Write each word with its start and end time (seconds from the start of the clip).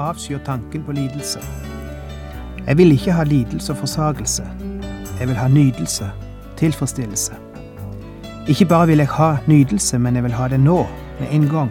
Avskyr 0.00 0.38
tanken 0.44 0.82
på 0.82 0.92
lidelse. 0.92 1.40
Jeg 2.66 2.78
vil 2.78 2.92
ikke 2.92 3.12
ha 3.12 3.24
lidelse 3.24 3.72
og 3.72 3.78
forsagelse. 3.78 4.46
Jeg 5.20 5.28
vil 5.28 5.36
ha 5.36 5.48
nydelse, 5.48 6.10
tilfredsstillelse. 6.56 7.32
Ikke 8.48 8.64
bare 8.64 8.86
vil 8.86 8.98
jeg 8.98 9.08
ha 9.08 9.36
nydelse, 9.46 9.98
men 9.98 10.14
jeg 10.14 10.24
vil 10.24 10.32
ha 10.32 10.48
det 10.48 10.60
nå, 10.60 10.86
med 11.20 11.28
en 11.32 11.48
gang. 11.48 11.70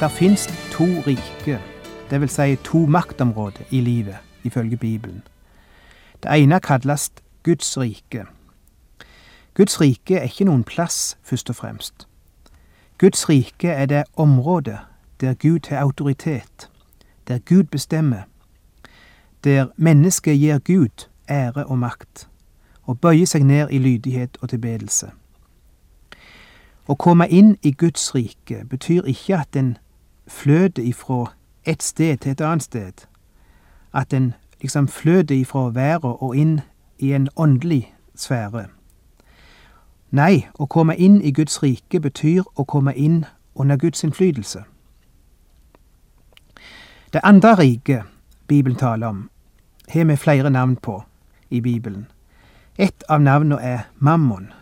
Der 0.00 0.08
fins 0.08 0.46
to 0.72 0.84
rike, 0.84 1.60
vil 2.10 2.28
si 2.28 2.56
to 2.56 2.78
maktområder 2.78 3.64
i 3.70 3.80
livet, 3.80 4.16
ifølge 4.44 4.76
Bibelen. 4.76 5.22
Det 6.22 6.42
ene 6.42 6.60
kalles 6.60 7.12
Guds 7.42 7.78
rike. 7.78 8.24
Guds 9.54 9.80
rike 9.80 10.16
er 10.16 10.22
ikke 10.22 10.44
noen 10.44 10.64
plass, 10.64 11.18
først 11.22 11.50
og 11.50 11.56
fremst. 11.56 12.08
Guds 12.98 13.28
rike 13.28 13.68
er 13.68 13.86
det 13.86 14.04
området 14.16 14.78
der 15.20 15.34
Gud 15.34 15.68
har 15.68 15.78
autoritet, 15.78 16.70
der 17.28 17.38
Gud 17.38 17.62
bestemmer, 17.62 18.22
der 19.44 19.66
mennesket 19.76 20.40
gir 20.40 20.58
Gud 20.58 21.08
ære 21.30 21.64
og 21.64 21.78
makt, 21.78 22.28
og 22.82 23.00
bøyer 23.00 23.26
seg 23.26 23.42
ned 23.42 23.68
i 23.70 23.78
lydighet 23.78 24.38
og 24.40 24.48
tilbedelse. 24.48 25.10
Å 26.88 26.94
komme 26.94 27.28
inn 27.28 27.56
i 27.62 27.72
Guds 27.72 28.14
rike 28.14 28.64
betyr 28.64 29.04
ikke 29.04 29.36
at 29.36 29.56
en 29.56 29.76
fløter 30.30 30.82
ifra 30.82 31.32
et 31.64 31.82
sted 31.82 32.16
til 32.16 32.32
et 32.32 32.40
annet 32.40 32.62
sted. 32.62 32.92
At 33.94 34.12
en 34.12 34.34
liksom 34.60 34.88
fløter 34.88 35.34
ifra 35.34 35.70
været 35.70 36.16
og 36.20 36.36
inn 36.36 36.60
i 36.98 37.12
en 37.12 37.28
åndelig 37.36 37.94
sfære. 38.14 38.66
Nei, 40.10 40.46
å 40.58 40.66
komme 40.66 40.96
inn 40.96 41.20
i 41.22 41.32
Guds 41.32 41.62
rike 41.62 42.00
betyr 42.00 42.42
å 42.56 42.64
komme 42.64 42.94
inn 42.94 43.24
under 43.54 43.76
Guds 43.76 44.04
innflytelse. 44.04 44.62
Det 47.12 47.20
andre 47.22 47.54
riket 47.58 48.02
Bibelen 48.46 48.78
taler 48.78 49.06
om, 49.06 49.30
har 49.88 50.04
vi 50.04 50.16
flere 50.16 50.50
navn 50.50 50.76
på 50.76 51.02
i 51.50 51.60
Bibelen. 51.60 52.06
Et 52.78 53.04
av 53.08 53.20
navnene 53.20 53.62
er 53.62 53.78
mammon, 53.98 54.52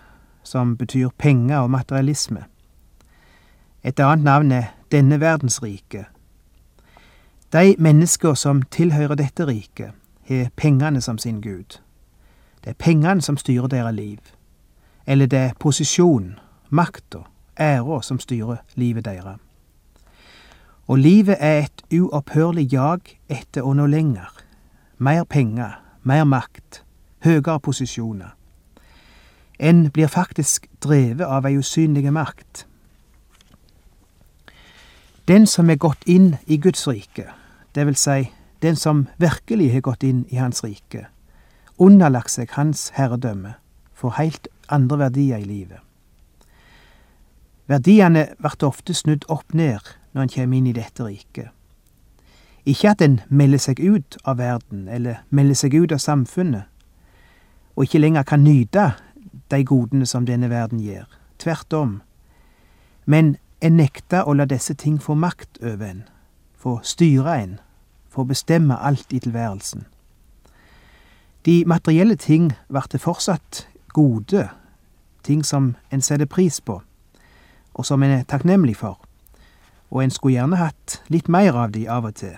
som 0.42 0.76
betyr 0.76 1.08
penger 1.18 1.58
og 1.58 1.70
materialisme. 1.70 2.44
Et 3.84 4.00
annet 4.00 4.24
navn 4.24 4.52
er 4.52 4.77
denne 4.92 5.20
verdens 5.20 5.62
rike. 5.62 6.04
De 7.52 7.74
mennesker 7.78 8.34
som 8.34 8.62
tilhører 8.62 9.14
dette 9.14 9.46
riket, 9.46 9.92
har 10.28 10.48
pengene 10.56 11.00
som 11.00 11.18
sin 11.18 11.40
gud. 11.40 11.80
Det 12.64 12.70
er 12.70 12.78
pengene 12.78 13.22
som 13.22 13.36
styrer 13.36 13.66
deres 13.66 13.94
liv. 13.94 14.18
Eller 15.06 15.26
det 15.26 15.38
er 15.38 15.54
posisjon, 15.60 16.38
makta, 16.68 17.18
æra 17.60 18.02
som 18.02 18.20
styrer 18.20 18.56
livet 18.74 19.04
deres. 19.04 19.38
Og 20.86 20.98
livet 20.98 21.36
er 21.40 21.58
et 21.58 21.82
uopphørlig 22.00 22.72
jag 22.72 23.00
etter 23.28 23.62
å 23.64 23.74
nå 23.76 23.86
lenger. 23.86 24.28
Mer 24.98 25.24
penger, 25.24 25.80
mer 26.02 26.24
makt, 26.24 26.82
høyere 27.24 27.60
posisjoner. 27.60 28.34
En 29.58 29.90
blir 29.90 30.06
faktisk 30.06 30.66
drevet 30.84 31.26
av 31.26 31.46
ei 31.46 31.58
usynlig 31.58 32.12
makt. 32.12 32.66
Den 35.28 35.46
som 35.46 35.70
er 35.70 35.76
gått 35.76 36.06
inn 36.08 36.36
i 36.46 36.56
Guds 36.56 36.86
rike, 36.88 37.26
det 37.74 37.84
vil 37.86 37.96
si 38.00 38.30
den 38.62 38.76
som 38.76 39.06
virkelig 39.20 39.72
har 39.74 39.82
gått 39.84 40.02
inn 40.02 40.22
i 40.32 40.38
Hans 40.40 40.64
rike, 40.64 41.04
underlagt 41.76 42.32
seg 42.32 42.54
Hans 42.56 42.88
herredømme, 42.96 43.58
får 43.92 44.14
heilt 44.16 44.48
andre 44.72 44.98
verdier 44.98 45.42
i 45.42 45.44
livet. 45.44 45.82
Verdiene 47.68 48.30
blir 48.38 48.64
ofte 48.64 48.94
snudd 48.96 49.26
opp 49.28 49.52
ned 49.52 49.84
når 50.14 50.22
en 50.22 50.32
kommer 50.32 50.56
inn 50.56 50.70
i 50.70 50.72
dette 50.72 51.04
riket. 51.04 51.50
Ikke 52.64 52.94
at 52.94 53.04
en 53.04 53.20
melder 53.28 53.60
seg 53.60 53.82
ut 53.84 54.16
av 54.24 54.38
verden, 54.40 54.88
eller 54.88 55.20
melder 55.28 55.60
seg 55.60 55.76
ut 55.76 55.92
av 55.92 56.00
samfunnet, 56.00 56.64
og 57.76 57.84
ikke 57.84 58.00
lenger 58.00 58.24
kan 58.24 58.44
nyte 58.44 58.86
de 59.52 59.60
godene 59.64 60.08
som 60.08 60.24
denne 60.24 60.48
verden 60.48 60.80
gir. 60.80 61.04
Tvert 61.38 61.72
om. 61.76 62.00
Men 63.04 63.36
en 63.60 63.76
nekter 63.76 64.26
å 64.28 64.34
la 64.34 64.46
disse 64.46 64.74
ting 64.74 64.98
få 65.02 65.14
makt 65.14 65.58
over 65.62 65.86
en, 65.86 66.02
få 66.56 66.78
styre 66.82 67.34
en, 67.42 67.58
få 68.08 68.24
bestemme 68.24 68.76
alt 68.76 69.12
i 69.12 69.18
tilværelsen. 69.18 69.86
De 71.44 71.64
materielle 71.66 72.16
ting 72.16 72.52
blir 72.68 72.98
fortsatt 72.98 73.66
gode, 73.94 74.48
ting 75.22 75.44
som 75.44 75.74
en 75.90 76.02
setter 76.02 76.26
pris 76.26 76.60
på, 76.60 76.82
og 77.74 77.86
som 77.86 78.02
en 78.02 78.10
er 78.10 78.26
takknemlig 78.28 78.76
for, 78.76 78.98
og 79.90 80.04
en 80.04 80.10
skulle 80.10 80.36
gjerne 80.36 80.58
hatt 80.60 81.00
litt 81.08 81.28
mer 81.28 81.56
av 81.56 81.72
de 81.72 81.86
av 81.88 82.04
og 82.04 82.14
til. 82.14 82.36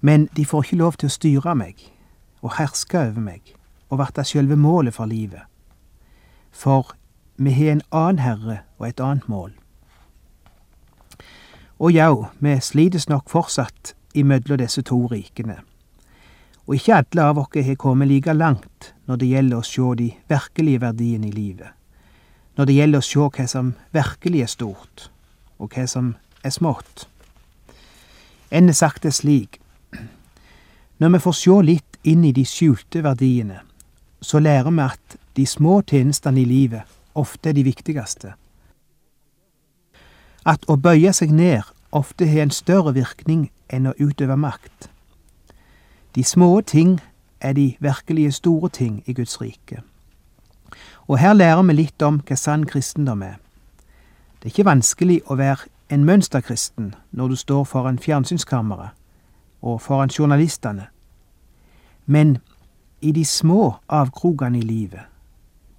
Men 0.00 0.28
de 0.36 0.44
får 0.44 0.64
ikke 0.64 0.82
lov 0.82 0.98
til 0.98 1.10
å 1.10 1.14
styre 1.14 1.54
meg 1.58 1.82
og 2.40 2.54
herske 2.58 2.98
over 3.10 3.20
meg 3.20 3.54
og 3.88 3.98
bli 3.98 4.24
sjølve 4.24 4.56
målet 4.56 4.94
for 4.94 5.10
livet. 5.10 5.42
For 6.50 6.94
vi 7.36 7.50
har 7.50 7.72
en 7.72 7.82
annen 7.90 8.18
herre 8.22 8.58
og 8.78 8.88
et 8.88 9.00
annet 9.00 9.28
mål. 9.28 9.52
Og 11.78 11.92
jau, 11.94 12.26
vi 12.38 12.56
slites 12.60 13.06
nok 13.08 13.28
fortsatt 13.30 13.94
imellom 14.14 14.58
disse 14.58 14.82
to 14.82 14.98
rikene. 15.06 15.60
Og 16.66 16.74
ikke 16.74 16.96
alle 16.98 17.26
av 17.30 17.38
oss 17.38 17.54
har 17.54 17.78
kommet 17.78 18.08
like 18.10 18.32
langt 18.34 18.92
når 19.06 19.20
det 19.20 19.28
gjelder 19.28 19.60
å 19.60 19.66
se 19.66 19.94
de 20.00 20.08
virkelige 20.28 20.80
verdiene 20.82 21.28
i 21.28 21.32
livet. 21.32 21.70
Når 22.56 22.66
det 22.66 22.74
gjelder 22.74 22.98
å 22.98 23.06
se 23.06 23.28
hva 23.36 23.46
som 23.46 23.70
virkelig 23.94 24.42
er 24.42 24.50
stort, 24.50 25.10
og 25.58 25.70
hva 25.70 25.86
som 25.86 26.16
er 26.42 26.50
smått. 26.50 27.06
Enn 28.50 28.74
sagt 28.74 29.02
det 29.02 29.14
slik 29.14 29.60
Når 30.98 31.10
vi 31.14 31.18
får 31.18 31.32
se 31.32 31.56
litt 31.62 31.98
inn 32.02 32.24
i 32.24 32.32
de 32.32 32.44
skjulte 32.44 33.04
verdiene, 33.04 33.60
så 34.20 34.40
lærer 34.42 34.70
vi 34.70 34.82
at 34.82 35.16
de 35.36 35.46
små 35.46 35.82
tjenestene 35.86 36.40
i 36.42 36.44
livet 36.44 36.82
ofte 37.14 37.50
er 37.50 37.54
de 37.54 37.62
viktigste 37.62 38.34
at 40.48 40.64
å 40.68 40.78
bøye 40.80 41.12
seg 41.12 41.32
ned 41.34 41.66
ofte 41.92 42.26
har 42.28 42.46
en 42.46 42.54
større 42.54 42.94
virkning 42.96 43.48
enn 43.68 43.88
å 43.88 43.96
utøve 44.00 44.36
makt. 44.36 44.88
De 46.14 46.24
små 46.24 46.60
ting 46.60 46.98
er 47.40 47.52
de 47.52 47.76
virkelige 47.80 48.32
store 48.32 48.68
ting 48.68 49.02
i 49.06 49.12
Guds 49.12 49.40
rike. 49.40 49.82
Og 51.08 51.18
her 51.18 51.32
lærer 51.32 51.62
vi 51.62 51.76
litt 51.76 52.02
om 52.02 52.20
hva 52.24 52.36
sann 52.36 52.64
kristendom 52.68 53.22
er. 53.22 53.36
Det 54.38 54.48
er 54.48 54.54
ikke 54.54 54.70
vanskelig 54.70 55.20
å 55.26 55.36
være 55.36 55.68
en 55.92 56.04
mønsterkristen 56.04 56.94
når 57.10 57.28
du 57.28 57.36
står 57.36 57.64
foran 57.64 57.98
fjernsynskammeret 57.98 58.96
og 59.62 59.80
foran 59.82 60.12
journalistene, 60.12 60.86
men 62.06 62.38
i 63.00 63.12
de 63.12 63.24
små 63.24 63.74
avkrokene 63.88 64.58
i 64.58 64.62
livet, 64.62 65.00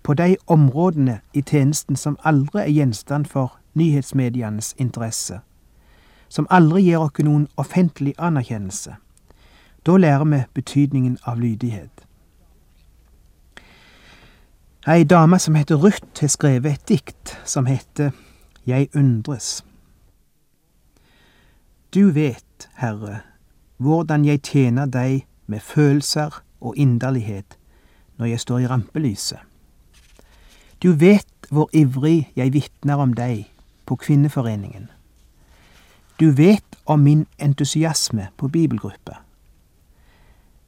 på 0.03 0.13
de 0.13 0.35
områdene 0.47 1.19
i 1.33 1.41
tjenesten 1.41 1.95
som 1.95 2.17
aldri 2.23 2.61
er 2.61 2.73
gjenstand 2.73 3.25
for 3.25 3.55
nyhetsmedienes 3.79 4.75
interesse, 4.77 5.39
som 6.29 6.47
aldri 6.49 6.83
gir 6.89 7.01
oss 7.01 7.23
noen 7.23 7.47
offentlig 7.57 8.13
anerkjennelse. 8.17 8.95
Da 9.85 9.97
lærer 9.97 10.25
vi 10.25 10.43
betydningen 10.53 11.17
av 11.25 11.39
lydighet. 11.39 12.05
Ei 14.87 15.03
dame 15.03 15.39
som 15.39 15.55
heter 15.55 15.75
Ruth, 15.75 16.21
har 16.21 16.27
skrevet 16.27 16.73
et 16.73 16.87
dikt 16.87 17.37
som 17.45 17.65
heter 17.65 18.11
Jeg 18.67 18.89
undres. 18.95 19.63
Du 21.93 22.11
vet, 22.11 22.69
Herre, 22.75 23.19
hvordan 23.77 24.25
jeg 24.25 24.41
tjener 24.41 24.85
deg 24.85 25.25
med 25.47 25.59
følelser 25.59 26.43
og 26.61 26.77
inderlighet 26.77 27.57
når 28.17 28.25
jeg 28.25 28.39
står 28.39 28.59
i 28.59 28.67
rampelyset. 28.67 29.39
Du 30.83 30.91
vet 30.91 31.49
hvor 31.49 31.69
ivrig 31.73 32.31
jeg 32.35 32.53
vitner 32.53 33.01
om 33.01 33.13
deg 33.13 33.47
på 33.89 33.95
Kvinneforeningen. 33.95 34.89
Du 36.19 36.31
vet 36.31 36.75
om 36.85 36.99
min 36.99 37.25
entusiasme 37.37 38.27
på 38.37 38.47
bibelgruppe. 38.47 39.15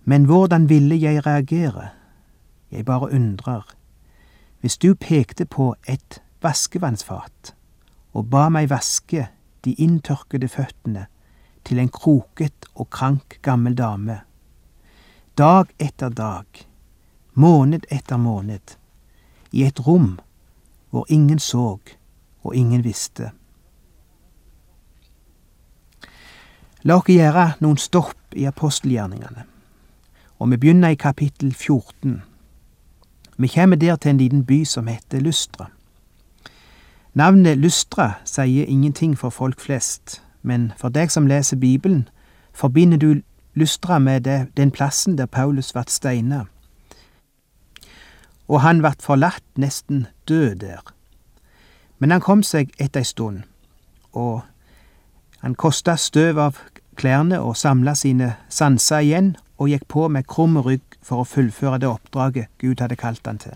Men 0.03 0.25
hvordan 0.25 0.69
ville 0.69 1.01
jeg 1.01 1.25
reagere? 1.25 1.89
Jeg 2.71 2.85
bare 2.85 3.13
undrer. 3.13 3.62
Hvis 4.59 4.77
du 4.77 4.95
pekte 4.95 5.45
på 5.45 5.75
et 5.88 6.21
vaskevannsfat 6.41 7.53
og 8.13 8.29
ba 8.29 8.47
meg 8.50 8.69
vaske 8.73 9.27
de 9.65 9.73
inntørkede 9.77 10.47
føttene 10.50 11.06
til 11.65 11.79
en 11.79 11.94
kroket 11.94 12.65
og 12.73 12.89
krank 12.89 13.38
gammel 13.41 13.77
dame, 13.77 14.21
dag 15.38 15.69
etter 15.79 16.09
dag, 16.09 16.45
måned 17.33 17.85
etter 17.91 18.18
måned, 18.18 18.77
i 19.51 19.63
et 19.63 19.88
rom 19.88 20.19
hvor 20.89 21.06
ingen 21.09 21.39
så 21.39 21.77
og 22.43 22.55
ingen 22.55 22.83
visste. 22.83 23.31
La 26.83 26.97
oss 26.97 27.09
gjøre 27.09 27.51
noen 27.61 27.77
stopp 27.77 28.33
i 28.33 28.47
apostelgjerningene, 28.49 29.43
og 30.39 30.49
vi 30.49 30.57
begynner 30.57 30.95
i 30.95 30.97
kapittel 30.97 31.53
14. 31.53 32.21
Vi 33.38 33.47
kommer 33.47 33.77
der 33.77 33.95
til 33.95 34.09
en 34.09 34.17
liten 34.17 34.45
by 34.45 34.63
som 34.65 34.88
heter 34.88 35.21
Lystra. 35.21 35.69
Navnet 37.13 37.57
Lystra 37.57 38.13
sier 38.25 38.65
ingenting 38.65 39.17
for 39.17 39.29
folk 39.29 39.59
flest, 39.59 40.21
men 40.41 40.71
for 40.77 40.89
deg 40.89 41.11
som 41.11 41.27
leser 41.27 41.57
Bibelen, 41.57 42.07
forbinder 42.53 42.97
du 42.97 43.21
Lystra 43.53 43.99
med 43.99 44.29
den 44.57 44.71
plassen 44.71 45.17
der 45.17 45.25
Paulus 45.25 45.75
vart 45.75 45.91
steina. 45.91 46.45
Og 48.47 48.61
han 48.61 48.81
vart 48.83 49.01
forlatt 49.01 49.44
nesten 49.55 50.07
død 50.27 50.55
der. 50.55 50.81
Men 52.01 52.12
han 52.12 52.24
kom 52.25 52.42
seg 52.42 52.71
etter 52.81 53.03
ei 53.03 53.06
stund, 53.06 53.44
og 54.18 54.42
han 55.45 55.53
kosta 55.53 55.94
støv 56.01 56.39
av 56.42 56.57
klærne 56.98 57.38
og 57.39 57.57
samla 57.57 57.94
sine 57.95 58.31
sanser 58.50 59.06
igjen 59.06 59.36
og 59.62 59.69
gikk 59.69 59.86
på 59.88 60.07
med 60.09 60.25
krum 60.25 60.57
rygg 60.65 60.98
for 61.06 61.21
å 61.21 61.27
fullføre 61.30 61.77
det 61.83 61.89
oppdraget 61.92 62.50
Gud 62.57 62.81
hadde 62.81 62.98
kalt 62.98 63.30
han 63.30 63.38
til. 63.38 63.53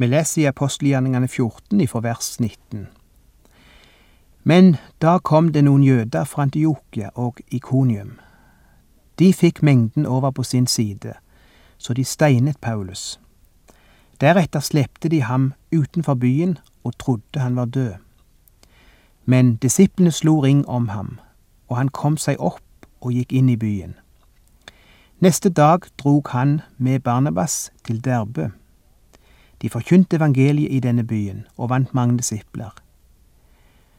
Vi 0.00 0.08
leser 0.08 0.42
i 0.42 0.48
apostelgjerningene 0.48 1.28
14 1.28 1.80
ifra 1.84 2.00
vers 2.00 2.38
19. 2.40 2.86
Men 4.48 4.76
da 5.04 5.18
kom 5.18 5.52
det 5.52 5.66
noen 5.66 5.84
jøder 5.84 6.24
fra 6.24 6.46
Antiokia 6.46 7.10
og 7.14 7.42
Ikonium. 7.52 8.16
De 9.18 9.32
fikk 9.36 9.60
mengden 9.62 10.06
over 10.06 10.30
på 10.30 10.42
sin 10.42 10.66
side, 10.66 11.18
så 11.76 11.92
de 11.92 12.04
steinet 12.04 12.56
Paulus. 12.60 13.18
Deretter 14.20 14.64
slepte 14.64 15.10
de 15.12 15.20
ham 15.22 15.52
utenfor 15.74 16.14
byen 16.14 16.56
og 16.88 16.96
trodde 16.98 17.42
han 17.44 17.56
var 17.56 17.70
død. 17.76 17.94
Men 19.24 19.56
disiplene 19.60 20.10
slo 20.10 20.38
ring 20.40 20.64
om 20.68 20.88
ham, 20.88 21.18
og 21.68 21.76
han 21.76 21.92
kom 21.92 22.16
seg 22.16 22.40
opp 22.40 22.88
og 23.04 23.12
gikk 23.12 23.32
inn 23.36 23.50
i 23.52 23.60
byen. 23.60 23.94
Neste 25.20 25.50
dag 25.50 25.84
drog 25.98 26.30
han 26.32 26.60
med 26.78 27.00
Barnabas 27.04 27.70
til 27.84 28.00
Derbe. 28.04 28.50
De 29.62 29.68
forkynte 29.68 30.16
evangeliet 30.16 30.72
i 30.72 30.80
denne 30.80 31.04
byen 31.04 31.44
og 31.56 31.70
vant 31.70 31.94
mange 31.94 32.16
disipler. 32.18 32.70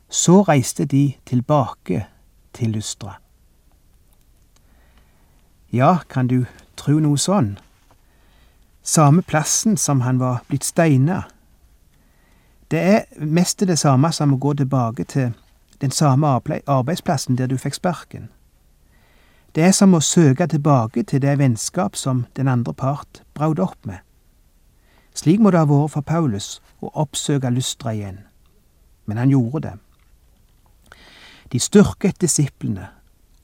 Så 0.09 0.41
reiste 0.41 0.85
de 0.85 1.13
tilbake 1.25 2.05
til 2.53 2.69
Lystra. 2.69 3.19
Ja, 5.71 5.97
kan 6.09 6.27
du 6.27 6.45
tru 6.77 6.97
noe 6.99 7.17
sånn? 7.19 7.57
Samme 8.81 9.21
plassen 9.21 9.77
som 9.77 10.01
han 10.01 10.17
var 10.19 10.41
blitt 10.47 10.65
steina. 10.65 11.27
Det 12.71 12.79
er 12.79 13.25
mest 13.25 13.59
det 13.59 13.79
samme 13.79 14.11
som 14.13 14.33
å 14.33 14.37
gå 14.37 14.53
tilbake 14.53 15.03
til 15.03 15.31
den 15.81 15.91
samme 15.91 16.27
arbeidsplassen 16.67 17.37
der 17.37 17.47
du 17.47 17.57
fikk 17.57 17.73
sparken. 17.73 18.29
Det 19.55 19.63
er 19.63 19.71
som 19.73 19.95
å 19.97 20.01
søke 20.05 20.45
tilbake 20.47 21.03
til 21.03 21.21
det 21.21 21.39
vennskap 21.39 21.95
som 21.95 22.25
den 22.37 22.47
andre 22.47 22.73
part 22.73 23.23
braut 23.33 23.59
opp 23.59 23.85
med. 23.85 23.97
Slik 25.13 25.41
må 25.41 25.49
det 25.51 25.59
ha 25.59 25.65
vært 25.65 25.95
for 25.95 26.05
Paulus 26.05 26.61
å 26.81 26.91
oppsøke 26.93 27.49
Lystra 27.49 27.93
igjen, 27.93 28.19
men 29.05 29.17
han 29.17 29.33
gjorde 29.33 29.61
det. 29.65 29.73
De 31.51 31.59
styrket 31.59 32.21
disiplene, 32.21 32.91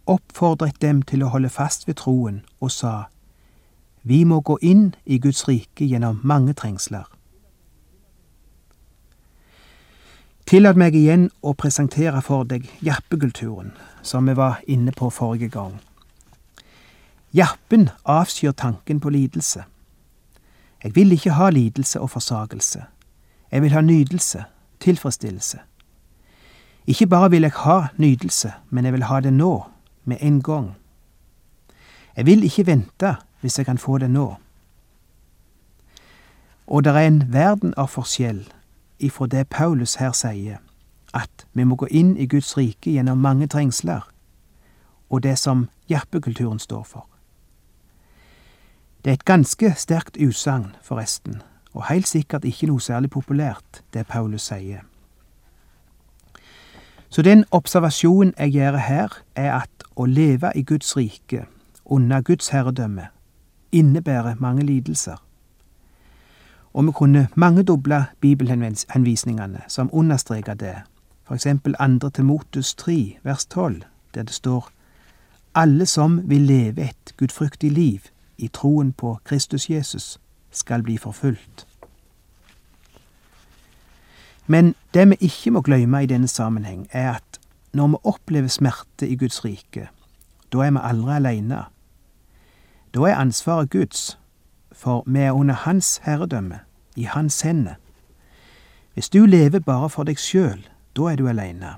oppfordret 0.05 0.77
dem 0.81 1.01
til 1.01 1.25
å 1.25 1.31
holde 1.33 1.49
fast 1.49 1.87
ved 1.87 1.97
troen 1.97 2.43
og 2.59 2.71
sa, 2.71 3.09
Vi 4.03 4.23
må 4.23 4.39
gå 4.39 4.59
inn 4.61 4.93
i 5.05 5.17
Guds 5.17 5.47
rike 5.47 5.85
gjennom 5.85 6.19
mange 6.23 6.53
trengsler. 6.53 7.09
Tillat 10.55 10.77
meg 10.79 10.95
igjen 10.95 11.25
å 11.43 11.51
presentere 11.51 12.21
for 12.23 12.45
deg 12.47 12.69
jerpekulturen, 12.79 13.73
som 13.99 14.29
vi 14.29 14.37
var 14.39 14.61
inne 14.71 14.93
på 14.95 15.09
forrige 15.11 15.49
gang. 15.51 15.73
Jerpen 17.35 17.89
avskyr 18.07 18.53
tanken 18.55 19.01
på 19.03 19.11
lidelse. 19.11 19.65
Jeg 20.79 20.95
vil 20.95 21.11
ikke 21.11 21.35
ha 21.35 21.49
lidelse 21.51 21.99
og 21.99 22.13
forsakelse. 22.13 22.85
Jeg 23.51 23.65
vil 23.65 23.75
ha 23.75 23.83
nydelse, 23.83 24.45
tilfredsstillelse. 24.79 25.59
Ikke 26.87 27.11
bare 27.11 27.33
vil 27.35 27.49
jeg 27.49 27.59
ha 27.67 27.77
nydelse, 27.99 28.53
men 28.69 28.87
jeg 28.87 28.95
vil 28.95 29.07
ha 29.11 29.19
det 29.19 29.35
nå, 29.35 29.53
med 30.05 30.23
en 30.23 30.41
gang. 30.41 30.75
Jeg 32.15 32.31
vil 32.31 32.47
ikke 32.47 32.69
vente 32.71 33.17
hvis 33.41 33.59
jeg 33.59 33.67
kan 33.67 33.77
få 33.77 33.97
det 33.97 34.13
nå. 34.15 34.29
Og 36.67 36.87
det 36.87 36.95
er 36.95 37.09
en 37.09 37.25
verden 37.33 37.75
av 37.75 37.91
forskjell 37.91 38.45
ifra 38.99 39.27
det 39.27 39.49
Paulus 39.49 39.95
her 39.95 40.11
sier, 40.11 40.57
at 41.13 41.47
vi 41.53 41.63
må 41.63 41.75
gå 41.75 41.87
inn 41.91 42.17
i 42.17 42.27
Guds 42.27 42.57
rike 42.57 42.91
gjennom 42.91 43.17
mange 43.17 43.47
trengsler, 43.47 44.07
og 45.09 45.23
det 45.23 45.37
som 45.39 45.67
jappekulturen 45.89 46.59
står 46.59 46.83
for. 46.83 47.07
Det 49.03 49.11
er 49.11 49.13
et 49.19 49.25
ganske 49.25 49.73
sterkt 49.77 50.17
utsagn, 50.17 50.75
forresten, 50.83 51.41
og 51.73 51.85
heilt 51.89 52.07
sikkert 52.07 52.45
ikke 52.45 52.67
noe 52.67 52.81
særlig 52.81 53.09
populært, 53.09 53.83
det 53.93 54.07
Paulus 54.07 54.47
sier. 54.49 54.81
Så 57.09 57.21
den 57.21 57.45
observasjonen 57.51 58.33
jeg 58.37 58.51
gjør 58.51 58.77
her, 58.77 59.19
er 59.35 59.53
at 59.61 59.85
å 59.95 60.05
leve 60.05 60.51
i 60.55 60.63
Guds 60.63 60.97
rike, 60.97 61.45
under 61.85 62.21
Guds 62.21 62.49
herredømme, 62.49 63.07
innebærer 63.71 64.35
mange 64.39 64.65
lidelser 64.65 65.24
og 66.75 66.85
vi 66.85 66.91
kunne 66.91 67.27
mangedoble 67.35 68.05
bibelhenvisningene 68.19 69.61
som 69.67 69.89
understreker 69.93 70.53
det, 70.53 70.75
for 71.23 71.35
eksempel 71.35 71.75
andre 71.79 72.09
Timotus 72.09 72.75
3, 72.75 73.17
vers 73.23 73.45
12, 73.45 73.83
der 74.15 74.23
det 74.23 74.33
står 74.33 74.69
Alle 75.55 75.85
som 75.85 76.29
vil 76.29 76.41
leve 76.41 76.83
et 76.83 77.13
gudfryktig 77.17 77.71
liv 77.71 77.99
i 78.37 78.47
troen 78.47 78.93
på 78.93 79.19
Kristus 79.23 79.69
Jesus, 79.69 80.19
skal 80.51 80.83
bli 80.83 80.97
forfulgt. 80.97 81.67
Men 84.47 84.75
det 84.93 85.09
vi 85.09 85.15
ikke 85.19 85.51
må 85.51 85.61
glemme 85.61 86.03
i 86.03 86.05
denne 86.05 86.27
sammenheng, 86.27 86.87
er 86.91 87.13
at 87.13 87.39
når 87.73 87.87
vi 87.87 87.95
opplever 88.03 88.47
smerte 88.47 89.07
i 89.07 89.15
Guds 89.15 89.45
rike, 89.45 89.87
da 90.53 90.57
er 90.57 90.71
vi 90.71 90.79
aldri 90.83 91.15
alene. 91.15 91.63
Da 92.93 92.99
er 92.99 93.15
ansvaret 93.15 93.69
Guds, 93.69 94.17
for 94.75 95.03
vi 95.07 95.19
er 95.19 95.31
under 95.31 95.55
Hans 95.55 96.01
herredømme, 96.03 96.59
i 96.95 97.03
Hans 97.03 97.41
hender. 97.41 97.73
Hvis 98.93 99.09
du 99.09 99.25
lever 99.25 99.59
bare 99.59 99.89
for 99.89 100.03
deg 100.03 100.19
sjøl, 100.19 100.67
da 100.95 101.01
er 101.11 101.15
du 101.15 101.27
aleine. 101.27 101.75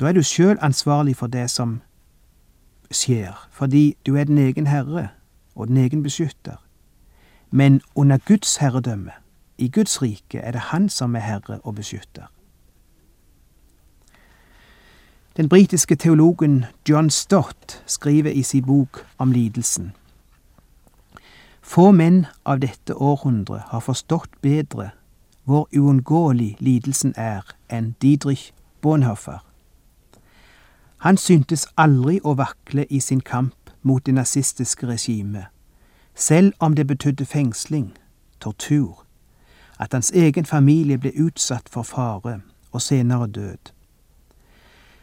Da 0.00 0.08
er 0.08 0.12
du 0.12 0.22
sjøl 0.22 0.58
ansvarlig 0.60 1.16
for 1.16 1.26
det 1.26 1.50
som 1.50 1.80
skjer, 2.90 3.48
fordi 3.50 3.96
du 4.06 4.16
er 4.16 4.24
din 4.24 4.38
egen 4.38 4.66
herre 4.66 5.08
og 5.54 5.68
din 5.68 5.76
egen 5.76 6.02
beskytter. 6.02 6.62
Men 7.50 7.80
under 7.94 8.18
Guds 8.18 8.56
herredømme, 8.56 9.12
i 9.58 9.68
Guds 9.68 10.02
rike, 10.02 10.38
er 10.38 10.50
det 10.50 10.60
Han 10.60 10.88
som 10.88 11.14
er 11.16 11.20
herre 11.20 11.60
og 11.60 11.74
beskytter. 11.74 12.26
Den 15.36 15.48
britiske 15.48 15.96
teologen 15.96 16.64
John 16.88 17.10
Stott 17.10 17.82
skriver 17.86 18.30
i 18.30 18.42
sin 18.42 18.64
bok 18.64 19.06
om 19.18 19.32
lidelsen 19.32 19.92
få 21.66 21.90
menn 21.92 22.26
av 22.44 22.60
dette 22.62 22.94
århundret 22.94 23.72
har 23.72 23.82
forstått 23.82 24.30
bedre 24.42 24.92
hvor 25.46 25.66
uunngåelig 25.74 26.56
lidelsen 26.60 27.14
er 27.16 27.42
enn 27.70 27.94
Didrich 28.02 28.52
Bonhoeffer. 28.82 29.42
Han 31.02 31.18
syntes 31.18 31.66
aldri 31.76 32.20
å 32.24 32.36
vakle 32.38 32.86
i 32.90 33.00
sin 33.00 33.20
kamp 33.20 33.70
mot 33.82 34.06
det 34.06 34.14
nazistiske 34.14 34.86
regimet, 34.86 35.50
selv 36.14 36.54
om 36.58 36.74
det 36.74 36.86
betydde 36.86 37.26
fengsling, 37.26 37.92
tortur, 38.40 39.02
at 39.78 39.92
hans 39.92 40.10
egen 40.10 40.46
familie 40.46 40.98
ble 40.98 41.12
utsatt 41.18 41.68
for 41.68 41.82
fare 41.82 42.40
og 42.72 42.82
senere 42.82 43.26
død. 43.26 43.72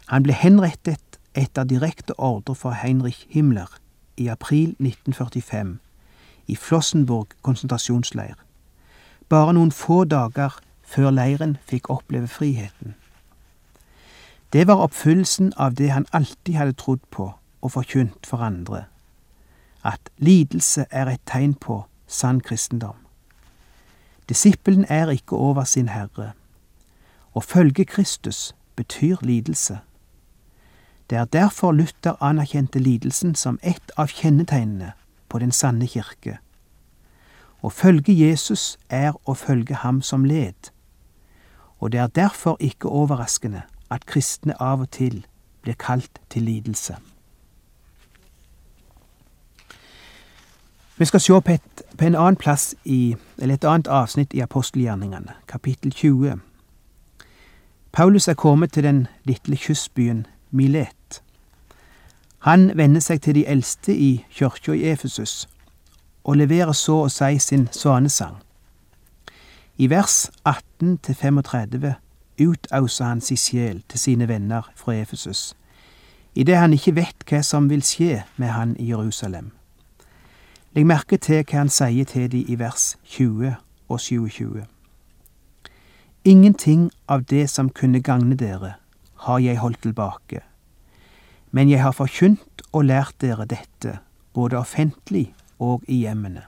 Han 0.08 0.24
ble 0.24 0.34
henrettet 0.34 1.20
etter 1.36 1.64
direkte 1.64 2.16
ordre 2.18 2.56
fra 2.56 2.72
Heinrich 2.72 3.28
Himmler 3.30 3.80
i 4.18 4.28
april 4.28 4.76
1945 4.80 5.83
i 6.48 6.56
Flossenburg 6.56 7.28
konsentrasjonsleir, 7.42 8.36
bare 9.30 9.54
noen 9.54 9.72
få 9.72 10.04
dager 10.04 10.60
før 10.84 11.12
leiren 11.12 11.58
fikk 11.66 11.90
oppleve 11.90 12.28
friheten. 12.28 12.96
Det 14.54 14.68
var 14.68 14.84
oppfyllelsen 14.86 15.54
av 15.58 15.74
det 15.76 15.90
han 15.90 16.06
alltid 16.12 16.54
hadde 16.54 16.78
trodd 16.78 17.02
på 17.10 17.32
og 17.62 17.72
forkynt 17.72 18.28
for 18.30 18.44
andre, 18.44 18.84
at 19.84 20.12
lidelse 20.18 20.86
er 20.92 21.10
et 21.10 21.24
tegn 21.26 21.54
på 21.54 21.86
sann 22.08 22.42
kristendom. 22.42 23.00
Disippelen 24.30 24.86
er 24.90 25.10
ikke 25.10 25.36
over 25.36 25.64
sin 25.64 25.90
Herre. 25.90 26.32
Å 27.36 27.42
følge 27.42 27.86
Kristus 27.86 28.54
betyr 28.76 29.18
lidelse. 29.22 29.80
Det 31.10 31.18
er 31.18 31.26
derfor 31.26 31.72
Luther 31.72 32.16
anerkjente 32.24 32.80
lidelsen 32.80 33.36
som 33.36 33.60
ett 33.62 33.92
av 33.98 34.08
kjennetegnene 34.08 34.94
på 35.34 35.40
den 35.42 35.52
sanne 35.52 35.88
kirke. 35.90 36.38
Å 37.66 37.70
følge 37.74 38.14
Jesus 38.14 38.78
er 38.90 39.16
å 39.26 39.34
følge 39.34 39.80
ham 39.82 40.02
som 40.06 40.28
led, 40.30 40.70
og 41.82 41.92
det 41.92 42.00
er 42.00 42.14
derfor 42.14 42.62
ikke 42.62 42.92
overraskende 42.94 43.64
at 43.90 44.06
kristne 44.06 44.54
av 44.62 44.86
og 44.86 44.92
til 44.94 45.24
blir 45.66 45.74
kalt 45.74 46.22
til 46.30 46.46
lidelse. 46.46 47.00
Vi 50.98 51.06
skal 51.06 51.20
se 51.20 51.42
på, 51.42 51.52
et, 51.52 51.84
på 51.98 52.06
en 52.06 52.16
annen 52.16 52.38
plass 52.38 52.76
i, 52.86 53.16
eller 53.42 53.58
et 53.58 53.66
annet 53.66 53.90
avsnitt 53.90 54.38
i 54.38 54.46
apostelgjerningene, 54.46 55.34
kapittel 55.48 55.92
20. 55.92 56.38
Paulus 57.92 58.28
er 58.28 58.38
kommet 58.38 58.72
til 58.78 58.84
den 58.84 59.08
lille 59.26 59.58
kystbyen 59.58 60.28
Milet. 60.52 61.03
Han 62.44 62.72
vender 62.78 63.00
seg 63.00 63.22
til 63.24 63.36
de 63.36 63.46
eldste 63.48 63.94
i 63.96 64.26
kirka 64.32 64.74
i 64.76 64.90
Efesus 64.92 65.48
og 66.24 66.36
leverer 66.38 66.76
så 66.76 66.98
å 67.06 67.12
si 67.12 67.38
sin 67.40 67.70
svanesang. 67.72 68.36
I 69.80 69.88
vers 69.88 70.28
18-35 70.44 71.94
utauser 72.44 73.06
han 73.06 73.22
sin 73.22 73.40
sjel 73.40 73.82
til 73.88 74.00
sine 74.00 74.28
venner 74.28 74.68
fra 74.76 74.96
Efesus, 74.96 75.56
idet 76.36 76.60
han 76.60 76.76
ikke 76.76 76.96
vet 77.00 77.26
hva 77.30 77.42
som 77.48 77.70
vil 77.72 77.84
skje 77.84 78.24
med 78.36 78.52
han 78.52 78.76
i 78.80 78.92
Jerusalem. 78.92 79.52
Legg 80.76 80.88
merke 80.90 81.18
til 81.18 81.44
hva 81.48 81.64
han 81.64 81.72
sier 81.72 82.06
til 82.06 82.32
de 82.32 82.44
i 82.44 82.60
vers 82.60 82.98
20 83.16 83.56
og 83.88 84.00
27. 84.00 84.64
Ingenting 86.26 86.90
av 87.08 87.24
det 87.30 87.50
som 87.50 87.70
kunne 87.70 88.04
gagne 88.04 88.36
dere, 88.36 88.76
har 89.28 89.40
jeg 89.40 89.64
holdt 89.64 89.82
tilbake, 89.82 90.44
men 91.54 91.70
jeg 91.70 91.84
har 91.84 91.94
forkynt 91.94 92.64
og 92.74 92.88
lært 92.90 93.14
dere 93.22 93.46
dette, 93.46 94.00
både 94.34 94.58
offentlig 94.58 95.28
og 95.62 95.86
i 95.88 96.02
hjemmene. 96.02 96.48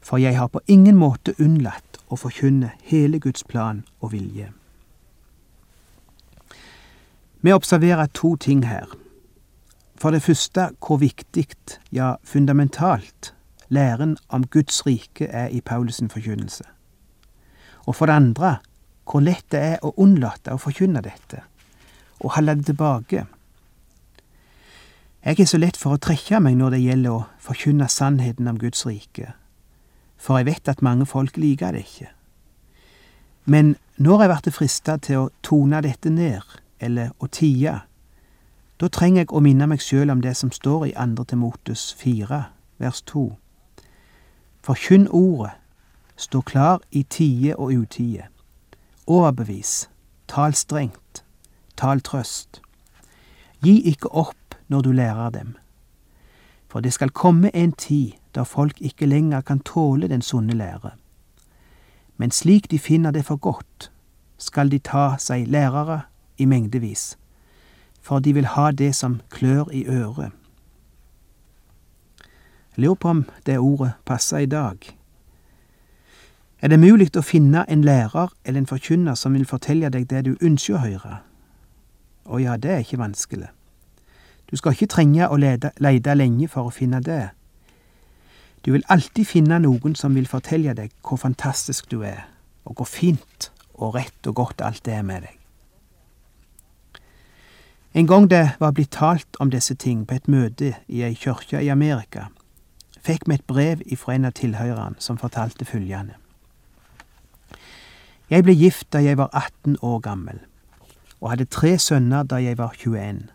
For 0.00 0.16
jeg 0.20 0.38
har 0.38 0.48
på 0.48 0.62
ingen 0.68 0.96
måte 0.96 1.36
unnlatt 1.40 2.00
å 2.08 2.16
forkynne 2.16 2.72
hele 2.88 3.20
Guds 3.20 3.44
plan 3.44 3.82
og 4.00 4.14
vilje. 4.16 4.50
Vi 7.44 7.52
observerer 7.52 8.08
to 8.16 8.36
ting 8.40 8.64
her. 8.64 8.88
For 10.00 10.16
det 10.16 10.24
første 10.24 10.70
hvor 10.80 10.96
viktig, 11.00 11.46
ja 11.92 12.14
fundamentalt, 12.24 13.34
læren 13.68 14.16
om 14.28 14.46
Guds 14.46 14.86
rike 14.86 15.28
er 15.28 15.52
i 15.52 15.60
Paulus' 15.60 16.08
forkynnelse. 16.08 16.64
Og 17.86 17.96
for 17.96 18.06
det 18.06 18.16
andre 18.16 18.56
hvor 19.04 19.20
lett 19.20 19.44
det 19.52 19.60
er 19.60 19.84
å 19.84 19.92
unnlate 20.00 20.54
å 20.54 20.60
forkynne 20.60 21.04
dette, 21.04 21.42
og 22.24 22.32
holde 22.38 22.54
det 22.56 22.66
tilbake. 22.72 23.26
Jeg 25.24 25.40
er 25.40 25.46
så 25.48 25.56
lett 25.56 25.78
for 25.80 25.96
å 25.96 26.00
trekke 26.04 26.36
meg 26.44 26.58
når 26.60 26.74
det 26.74 26.82
gjelder 26.82 27.14
å 27.14 27.20
forkynne 27.40 27.86
sannheten 27.88 28.48
om 28.50 28.58
Guds 28.60 28.82
rike, 28.84 29.30
for 30.20 30.36
jeg 30.36 30.50
vet 30.50 30.68
at 30.68 30.82
mange 30.84 31.06
folk 31.08 31.38
liker 31.40 31.72
det 31.72 31.80
ikke. 31.86 32.10
Men 33.48 33.76
når 33.96 34.20
jeg 34.20 34.30
blir 34.34 34.52
frista 34.52 34.98
til 35.00 35.22
å 35.22 35.30
tone 35.40 35.80
dette 35.80 36.12
ned, 36.12 36.44
eller 36.76 37.16
å 37.24 37.30
tie, 37.32 37.78
da 38.76 38.92
trenger 38.92 39.24
jeg 39.24 39.32
å 39.32 39.40
minne 39.40 39.70
meg 39.70 39.80
sjøl 39.80 40.12
om 40.12 40.20
det 40.20 40.36
som 40.36 40.52
står 40.52 40.90
i 40.90 40.94
Andre 41.06 41.24
Timotes 41.32 41.86
4, 42.04 42.42
vers 42.84 43.02
2. 43.08 43.24
Forkynn 44.60 45.08
ordet, 45.08 45.56
stå 46.20 46.44
klar 46.44 46.84
i 46.92 47.06
tide 47.08 47.56
og 47.56 47.72
utide. 47.72 48.28
Overbevis, 49.06 49.88
tal 50.28 50.52
strengt, 50.52 51.24
tal 51.80 52.04
trøst. 52.04 52.60
Gi 53.64 53.80
ikke 53.88 54.12
opp 54.12 54.43
når 54.68 54.80
du 54.80 54.92
lærer 54.92 55.30
dem. 55.30 55.56
For 56.68 56.80
det 56.80 56.92
skal 56.92 57.10
komme 57.10 57.56
en 57.56 57.72
tid 57.72 58.12
da 58.34 58.42
folk 58.42 58.80
ikke 58.80 59.06
lenger 59.06 59.40
kan 59.40 59.60
tåle 59.60 60.08
den 60.08 60.22
sunne 60.22 60.52
lære. 60.52 60.90
Men 62.16 62.30
slik 62.30 62.70
de 62.70 62.78
finner 62.78 63.10
det 63.10 63.24
for 63.24 63.36
godt, 63.36 63.90
skal 64.38 64.70
de 64.70 64.78
ta 64.78 65.16
seg 65.18 65.46
lærere 65.46 66.00
i 66.38 66.44
mengdevis 66.44 67.14
for 68.04 68.18
de 68.18 68.32
vil 68.32 68.46
ha 68.46 68.70
det 68.70 68.94
som 68.94 69.20
klør 69.30 69.64
i 69.72 69.86
øret. 69.88 70.30
Lurer 72.76 72.94
på 72.94 73.08
om 73.08 73.24
det 73.46 73.58
ordet 73.58 73.92
passer 74.04 74.38
i 74.38 74.46
dag. 74.46 74.76
Er 76.60 76.68
det 76.68 76.80
mulig 76.80 77.08
å 77.16 77.22
finne 77.24 77.64
en 77.68 77.84
lærer 77.84 78.32
eller 78.44 78.60
en 78.60 78.68
forkynner 78.68 79.14
som 79.14 79.32
vil 79.32 79.46
fortelle 79.46 79.88
deg 79.88 80.08
det 80.10 80.24
du 80.26 80.34
ønsker 80.40 80.76
å 80.76 80.82
høre? 80.84 81.16
Å 82.24 82.40
ja, 82.40 82.56
det 82.56 82.70
er 82.70 82.84
ikke 82.84 83.00
vanskelig. 83.00 83.48
Du 84.54 84.58
skal 84.60 84.76
ikke 84.76 84.86
trenge 84.86 85.26
å 85.26 85.34
lete 85.34 85.72
lenge 86.14 86.46
for 86.46 86.68
å 86.68 86.70
finne 86.70 87.00
det. 87.02 87.32
Du 88.62 88.70
vil 88.70 88.84
alltid 88.86 89.26
finne 89.26 89.58
noen 89.58 89.96
som 89.98 90.14
vil 90.14 90.28
fortelle 90.30 90.76
deg 90.78 90.92
hvor 91.02 91.18
fantastisk 91.18 91.88
du 91.90 92.04
er, 92.06 92.28
og 92.62 92.78
hvor 92.78 92.86
fint 92.86 93.48
og 93.74 93.96
rett 93.98 94.30
og 94.30 94.36
godt 94.38 94.62
alt 94.62 94.84
det 94.86 94.94
er 94.94 95.02
med 95.02 95.26
deg. 95.26 95.34
En 97.98 98.06
gang 98.06 98.30
det 98.30 98.44
var 98.62 98.78
blitt 98.78 98.94
talt 98.94 99.42
om 99.42 99.50
disse 99.50 99.74
ting 99.74 100.06
på 100.06 100.20
et 100.20 100.30
møte 100.30 100.76
i 100.86 101.02
ei 101.02 101.18
kirke 101.18 101.58
i 101.58 101.74
Amerika, 101.74 102.28
fikk 103.02 103.26
vi 103.26 103.34
et 103.34 103.46
brev 103.50 103.82
ifra 103.90 104.14
en 104.14 104.30
av 104.30 104.38
tilhørerne 104.38 105.02
som 105.02 105.18
fortalte 105.18 105.66
følgende. 105.66 106.14
Jeg 108.30 108.46
ble 108.46 108.54
gift 108.54 108.92
da 108.94 109.02
jeg 109.02 109.18
var 109.18 109.34
18 109.34 109.80
år 109.82 109.98
gammel, 109.98 110.44
og 111.18 111.34
hadde 111.34 111.50
tre 111.50 111.74
sønner 111.74 112.22
da 112.22 112.38
jeg 112.38 112.62
var 112.62 112.78
21. 112.78 113.33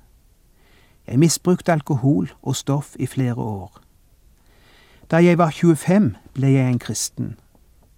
Jeg 1.09 1.19
misbrukte 1.19 1.71
alkohol 1.71 2.29
og 2.41 2.55
stoff 2.55 2.95
i 2.99 3.05
flere 3.05 3.35
år. 3.35 3.81
Da 5.11 5.15
jeg 5.15 5.37
var 5.37 5.49
25, 5.49 6.15
ble 6.33 6.47
jeg 6.47 6.69
en 6.69 6.79
kristen, 6.79 7.35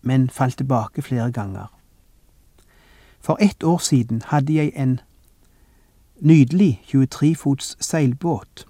men 0.02 0.30
falt 0.30 0.58
tilbake 0.58 1.02
flere 1.02 1.32
ganger. 1.32 1.68
For 3.20 3.38
ett 3.42 3.64
år 3.64 3.78
siden 3.78 4.22
hadde 4.26 4.54
jeg 4.54 4.72
en 4.76 5.00
Nydelig 6.22 6.82
23 6.88 7.36
fots 7.36 7.78
seilbåt. 7.80 8.66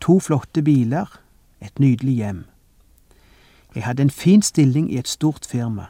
To 0.00 0.18
flotte 0.20 0.62
biler. 0.62 1.20
Et 1.60 1.78
nydelig 1.78 2.14
hjem. 2.14 2.44
Jeg 3.74 3.84
hadde 3.84 4.02
en 4.02 4.10
fin 4.10 4.42
stilling 4.42 4.92
i 4.92 4.98
et 4.98 5.08
stort 5.08 5.46
firma, 5.50 5.84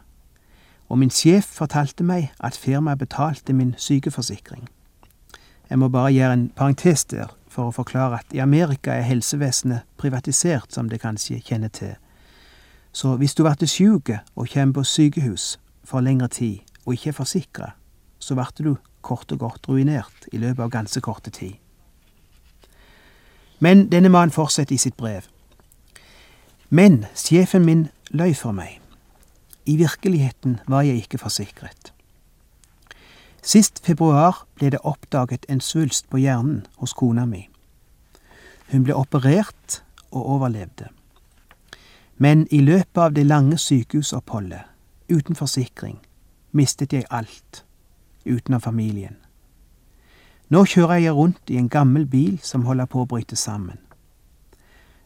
og 0.89 0.99
min 0.99 1.11
sjef 1.11 1.45
fortalte 1.45 2.05
meg 2.05 2.33
at 2.41 2.57
firmaet 2.57 2.99
betalte 2.99 3.53
min 3.53 3.75
sykeforsikring. 3.79 4.69
Jeg 5.71 5.79
må 5.79 5.89
bare 5.89 6.13
gjøre 6.13 6.33
en 6.33 6.49
parentes 6.49 7.05
der 7.05 7.27
for 7.55 7.71
å 7.71 7.75
forklare 7.75 8.19
at 8.19 8.35
i 8.35 8.43
Amerika 8.43 8.97
er 8.97 9.07
helsevesenet 9.07 9.87
privatisert, 10.01 10.73
som 10.75 10.89
det 10.91 11.03
kanskje 11.05 11.41
kjenner 11.45 11.71
til. 11.71 11.95
Så 12.93 13.17
hvis 13.19 13.35
du 13.35 13.43
blir 13.43 13.71
syk 13.71 14.11
og 14.37 14.49
kommer 14.53 14.81
på 14.81 14.85
sykehus 14.85 15.59
for 15.85 16.01
lengre 16.01 16.29
tid 16.29 16.61
og 16.85 16.95
ikke 16.95 17.11
er 17.11 17.19
forsikra, 17.19 17.71
så 18.19 18.35
blir 18.35 18.65
du 18.65 18.77
kort 19.03 19.33
og 19.33 19.39
godt 19.39 19.69
ruinert 19.69 20.29
i 20.33 20.39
løpet 20.39 20.65
av 20.65 20.71
ganske 20.71 21.01
korte 21.01 21.31
tid. 21.31 21.55
Men 23.59 23.89
denne 23.89 24.11
mannen 24.11 24.35
fortsetter 24.35 24.75
i 24.75 24.79
sitt 24.79 24.97
brev. 24.97 25.29
Men 26.69 27.05
sjefen 27.15 27.65
min 27.65 27.89
løy 28.11 28.35
for 28.35 28.53
meg. 28.53 28.81
I 29.67 29.77
virkeligheten 29.81 30.59
var 30.69 30.83
jeg 30.85 31.05
ikke 31.05 31.23
forsikret. 31.23 31.94
Sist 33.45 33.81
februar 33.85 34.47
ble 34.57 34.71
det 34.73 34.81
oppdaget 34.89 35.45
en 35.53 35.61
svulst 35.61 36.07
på 36.09 36.17
hjernen 36.17 36.63
hos 36.81 36.95
kona 36.97 37.27
mi. 37.29 37.43
Hun 38.73 38.87
ble 38.87 38.97
operert 38.97 39.83
og 40.11 40.31
overlevde. 40.37 40.89
Men 42.17 42.47
i 42.51 42.63
løpet 42.65 43.03
av 43.03 43.13
det 43.13 43.27
lange 43.27 43.59
sykehusoppholdet, 43.61 44.65
uten 45.13 45.37
forsikring, 45.37 45.99
mistet 46.53 46.93
jeg 46.93 47.05
alt 47.11 47.65
utenom 48.25 48.61
familien. 48.65 49.17
Nå 50.49 50.65
kjører 50.65 51.03
jeg 51.03 51.13
rundt 51.13 51.51
i 51.51 51.61
en 51.61 51.69
gammel 51.69 52.07
bil 52.07 52.39
som 52.43 52.65
holder 52.65 52.89
på 52.89 53.03
å 53.03 53.09
bryte 53.11 53.37
sammen. 53.37 53.79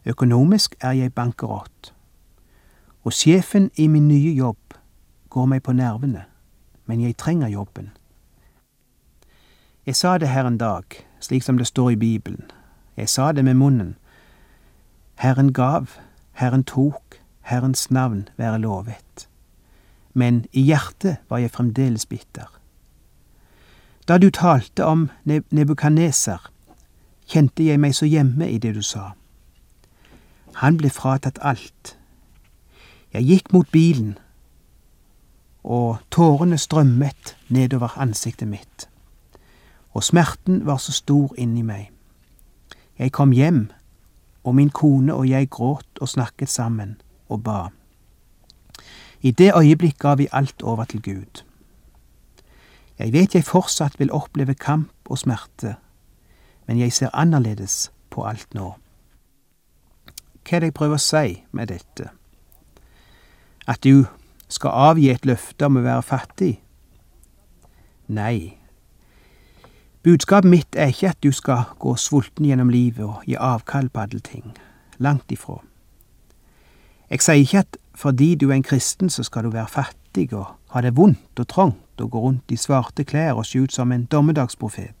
Økonomisk 0.07 0.77
er 0.79 0.95
jeg 0.95 1.13
bankerott, 1.13 1.93
og 3.03 3.13
sjefen 3.13 3.67
i 3.75 3.87
min 3.87 4.07
nye 4.07 4.31
jobb 4.31 4.79
går 5.29 5.45
meg 5.45 5.63
på 5.63 5.75
nervene, 5.75 6.23
men 6.85 7.01
jeg 7.03 7.17
trenger 7.17 7.51
jobben. 7.51 7.91
Jeg 9.85 9.95
sa 9.95 10.17
det 10.17 10.29
her 10.29 10.47
en 10.47 10.57
dag, 10.57 10.83
slik 11.19 11.43
som 11.43 11.57
det 11.57 11.67
står 11.67 11.89
i 11.89 11.95
Bibelen. 11.95 12.51
Jeg 12.97 13.09
sa 13.09 13.31
det 13.31 13.45
med 13.45 13.53
munnen. 13.53 13.95
Herren 15.15 15.53
gav, 15.53 15.87
Herren 16.31 16.63
tok, 16.63 17.21
Herrens 17.41 17.91
navn 17.91 18.29
være 18.37 18.59
lovet. 18.59 19.29
men 20.13 20.45
i 20.51 20.61
hjertet 20.61 21.17
var 21.29 21.37
jeg 21.37 21.51
fremdeles 21.51 22.05
bitter. 22.05 22.49
Da 24.07 24.17
du 24.17 24.29
talte 24.29 24.85
om 24.85 25.09
Nebukaneser, 25.23 26.49
kjente 27.29 27.63
jeg 27.63 27.79
meg 27.79 27.95
så 27.95 28.09
hjemme 28.09 28.49
i 28.49 28.57
det 28.57 28.73
du 28.75 28.81
sa. 28.81 29.11
Han 30.59 30.79
ble 30.81 30.89
fratatt 30.89 31.39
alt. 31.45 31.95
Jeg 33.13 33.23
gikk 33.23 33.53
mot 33.53 33.69
bilen, 33.71 34.17
og 35.63 35.99
tårene 36.11 36.57
strømmet 36.57 37.35
nedover 37.47 37.95
ansiktet 38.01 38.47
mitt, 38.49 38.88
og 39.93 40.03
smerten 40.03 40.65
var 40.65 40.77
så 40.77 40.91
stor 40.91 41.33
inni 41.37 41.61
meg. 41.61 41.89
Jeg 42.99 43.11
kom 43.11 43.31
hjem, 43.31 43.69
og 44.43 44.55
min 44.55 44.69
kone 44.69 45.13
og 45.13 45.29
jeg 45.29 45.49
gråt 45.49 46.01
og 46.01 46.09
snakket 46.09 46.49
sammen 46.49 47.01
og 47.29 47.43
ba. 47.43 47.67
I 49.21 49.31
det 49.31 49.51
øyeblikk 49.55 49.99
ga 49.99 50.15
vi 50.15 50.27
alt 50.31 50.61
over 50.61 50.83
til 50.83 51.01
Gud. 51.01 51.43
Jeg 52.99 53.13
vet 53.13 53.35
jeg 53.35 53.43
fortsatt 53.43 53.99
vil 53.99 54.11
oppleve 54.11 54.53
kamp 54.53 54.91
og 55.05 55.17
smerte, 55.17 55.75
men 56.67 56.79
jeg 56.79 56.93
ser 56.93 57.09
annerledes 57.13 57.91
på 58.09 58.23
alt 58.27 58.53
nå. 58.53 58.73
Hva 60.43 60.55
er 60.55 60.59
det 60.59 60.71
jeg 60.71 60.73
prøver 60.73 60.97
å 60.97 61.03
si 61.03 61.43
med 61.51 61.67
dette? 61.71 62.09
At 63.67 63.83
du 63.83 64.05
skal 64.49 64.73
avgi 64.73 65.09
et 65.13 65.25
løfte 65.29 65.65
om 65.65 65.77
å 65.77 65.85
være 65.85 66.03
fattig? 66.03 66.53
Nei. 68.07 68.58
Budskapet 70.03 70.49
mitt 70.49 70.75
er 70.75 70.93
ikke 70.93 71.09
at 71.09 71.23
du 71.23 71.31
skal 71.35 71.65
gå 71.79 71.95
sulten 71.99 72.45
gjennom 72.47 72.69
livet 72.71 73.03
og 73.03 73.25
gi 73.27 73.35
avkall 73.35 73.89
på 73.91 74.05
alle 74.05 74.19
ting. 74.23 74.53
Langt 74.97 75.31
ifra. 75.31 75.57
Jeg 77.09 77.21
sier 77.25 77.43
ikke 77.43 77.63
at 77.65 77.77
fordi 77.99 78.35
du 78.35 78.49
er 78.49 78.55
en 78.55 78.63
kristen, 78.63 79.09
så 79.09 79.23
skal 79.23 79.43
du 79.43 79.49
være 79.51 79.67
fattig 79.67 80.29
og 80.33 80.45
ha 80.71 80.81
det 80.81 80.95
vondt 80.95 81.39
og 81.39 81.47
trangt 81.47 82.01
og 82.01 82.11
gå 82.11 82.19
rundt 82.19 82.51
i 82.51 82.55
svarte 82.55 83.03
klær 83.03 83.33
og 83.33 83.45
se 83.45 83.59
ut 83.59 83.75
som 83.75 83.91
en 83.91 84.05
dommedagsprofet. 84.05 84.95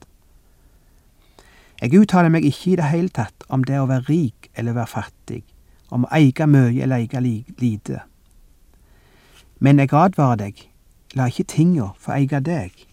Jeg 1.81 1.95
uttaler 1.95 2.29
meg 2.29 2.43
ikke 2.43 2.73
i 2.73 2.75
det 2.75 2.91
hele 2.91 3.09
tatt 3.09 3.47
om 3.47 3.63
det 3.63 3.79
å 3.79 3.87
være 3.87 4.09
rik 4.09 4.49
eller 4.53 4.75
være 4.75 4.91
fattig, 4.97 5.43
om 5.89 6.03
å 6.03 6.11
eie 6.11 6.47
mye 6.47 6.83
eller 6.83 7.05
eie 7.05 7.45
lite. 7.61 8.01
Men 9.59 9.79
jeg 9.79 9.93
advarer 9.93 10.43
deg, 10.43 10.67
la 11.15 11.31
ikke 11.31 11.47
tinga 11.55 11.93
få 11.95 12.17
eie 12.17 12.43
deg. 12.43 12.88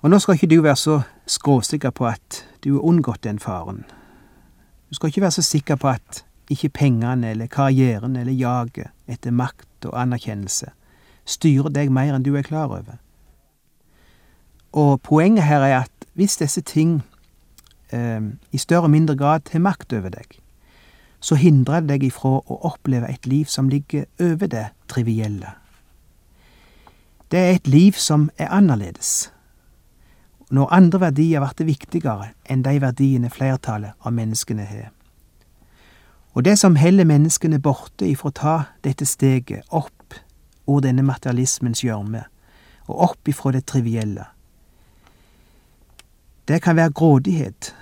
Og 0.00 0.10
nå 0.10 0.18
skal 0.18 0.34
ikke 0.34 0.48
du 0.48 0.62
være 0.64 0.76
så 0.76 1.00
skråsikker 1.28 1.90
på 1.90 2.06
at 2.08 2.44
du 2.64 2.72
har 2.74 2.84
unngått 2.88 3.24
den 3.24 3.38
faren. 3.38 3.84
Du 4.88 4.94
skal 4.94 5.08
ikke 5.08 5.20
være 5.20 5.36
så 5.38 5.42
sikker 5.42 5.76
på 5.76 5.88
at 5.88 6.24
ikke 6.50 6.68
pengene 6.68 7.30
eller 7.30 7.46
karrieren 7.46 8.16
eller 8.16 8.32
jaget 8.32 8.90
etter 9.06 9.30
makt 9.30 9.86
og 9.86 10.00
anerkjennelse 10.00 10.72
styrer 11.30 11.70
deg 11.70 11.92
mer 11.94 12.16
enn 12.16 12.24
du 12.26 12.32
er 12.34 12.46
klar 12.46 12.72
over. 12.72 12.98
Og 14.72 15.00
poenget 15.02 15.44
her 15.44 15.62
er 15.62 15.76
at 15.84 16.06
hvis 16.18 16.36
disse 16.40 16.60
ting 16.60 17.02
eh, 17.92 18.22
i 18.52 18.58
større 18.58 18.88
og 18.88 18.94
mindre 18.94 19.16
grad 19.16 19.52
har 19.52 19.62
makt 19.62 19.92
over 19.92 20.10
deg, 20.14 20.38
så 21.20 21.36
hindrer 21.36 21.84
det 21.84 21.88
deg 21.94 22.06
ifra 22.08 22.38
å 22.40 22.60
oppleve 22.66 23.10
et 23.10 23.26
liv 23.28 23.44
som 23.44 23.68
ligger 23.68 24.08
over 24.20 24.48
det 24.48 24.66
trivielle. 24.88 25.52
Det 27.30 27.38
er 27.38 27.52
et 27.54 27.68
liv 27.68 27.92
som 27.92 28.30
er 28.38 28.50
annerledes, 28.50 29.30
når 30.50 30.72
andre 30.74 31.00
verdier 31.00 31.44
blir 31.56 31.66
viktigere 31.66 32.32
enn 32.50 32.64
de 32.66 32.80
verdiene 32.82 33.30
flertallet 33.30 33.94
av 34.02 34.12
menneskene 34.12 34.66
har. 34.66 34.90
Og 36.34 36.44
det 36.44 36.58
som 36.58 36.76
heller 36.78 37.06
menneskene 37.06 37.58
borte 37.58 38.06
ifra 38.06 38.30
å 38.30 38.34
ta 38.34 38.56
dette 38.84 39.06
steget 39.06 39.66
opp 39.70 39.94
ord 40.70 40.84
denne 40.86 41.02
materialismens 41.02 41.82
gjørme, 41.84 42.24
og 42.86 43.02
opp 43.10 43.28
ifra 43.28 43.52
det 43.54 43.64
trivielle. 43.66 44.26
Det 46.48 46.60
kan 46.62 46.76
være 46.76 46.94
grådighet, 46.94 47.74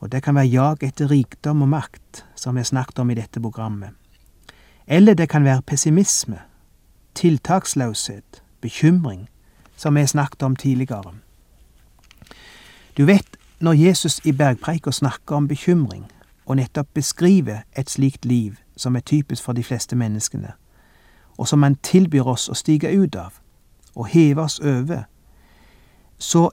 og 0.00 0.12
det 0.12 0.22
kan 0.22 0.34
være 0.34 0.50
jag 0.50 0.82
etter 0.82 1.10
rikdom 1.10 1.62
og 1.62 1.68
makt, 1.74 2.24
som 2.34 2.54
vi 2.54 2.62
har 2.62 2.70
snakket 2.70 2.98
om 2.98 3.10
i 3.10 3.18
dette 3.18 3.42
programmet. 3.42 3.94
Eller 4.86 5.14
det 5.14 5.28
kan 5.28 5.44
være 5.44 5.62
pessimisme, 5.66 6.38
tiltaksløshet, 7.14 8.42
bekymring, 8.60 9.28
som 9.76 9.94
vi 9.94 10.00
har 10.00 10.10
snakket 10.10 10.42
om 10.42 10.56
tidligere. 10.56 11.14
Du 12.96 13.04
vet, 13.04 13.36
når 13.60 13.72
Jesus 13.72 14.20
i 14.24 14.32
bergpreika 14.32 14.90
snakker 14.90 15.36
om 15.36 15.48
bekymring, 15.48 16.06
og 16.46 16.56
nettopp 16.56 16.88
beskriver 16.94 17.58
et 17.76 17.90
slikt 17.90 18.24
liv 18.24 18.54
som 18.76 18.96
er 18.96 19.00
typisk 19.00 19.42
for 19.42 19.52
de 19.52 19.64
fleste 19.64 19.96
menneskene, 19.96 20.52
og 21.36 21.48
som 21.48 21.62
han 21.62 21.76
tilbyr 21.76 22.22
oss 22.22 22.48
å 22.48 22.54
stige 22.54 22.92
ut 22.96 23.16
av 23.16 23.40
og 23.94 24.06
heve 24.12 24.42
oss 24.42 24.60
over, 24.60 25.02
så 26.18 26.50